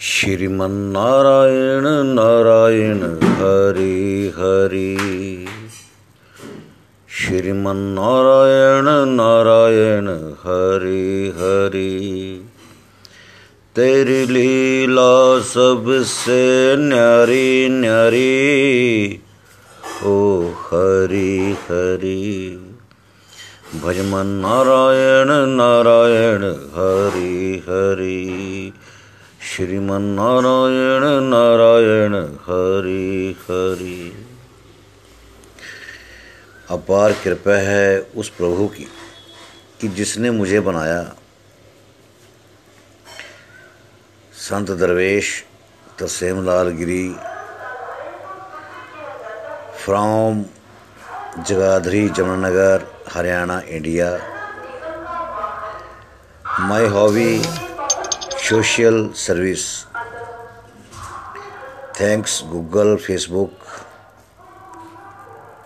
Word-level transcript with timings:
श्रीमन्नारायण, 0.00 1.82
नारायण, 2.06 3.02
हरि 3.22 4.32
हरि। 4.36 5.46
श्रीमन्नारायण, 7.08 8.84
नारायण, 9.08 10.08
हरि 10.32 11.32
हरि। 11.36 12.40
तेरी 13.76 14.26
लीला 14.26 15.40
सबसे 15.40 16.76
न्यारी 16.76 17.68
न्यारी। 17.68 19.20
ओ 20.04 20.42
हरि 20.42 21.56
हरि। 21.62 22.58
भजमन 23.84 24.26
नारायण 24.26 25.46
नारायण, 25.46 26.42
हरि 26.52 27.62
हरि। 27.68 28.72
श्रीमन 29.58 30.02
नारायण, 31.22 32.14
हरि 32.16 33.36
हरि। 33.42 34.26
अपार 36.70 37.12
कृपा 37.12 37.56
है 37.58 38.00
उस 38.16 38.28
प्रभु 38.28 38.66
की, 38.66 38.86
कि 39.80 39.88
जिसने 39.88 40.30
मुझे 40.30 40.60
बनाया। 40.60 41.02
Sant 44.32 44.70
Darvesh 44.70 45.44
Tarsem 45.98 46.44
Lal 46.44 46.68
Giri. 46.68 47.08
From, 49.84 50.44
Jagadhri, 51.42 52.08
Jamunanagar, 52.08 52.86
Haryana, 53.12 53.60
India. 53.60 54.18
My 56.60 56.86
hobby 56.86 57.42
social 58.48 58.98
service 59.16 59.64
thanks 62.00 62.40
Google 62.50 62.94
Facebook 63.06 63.66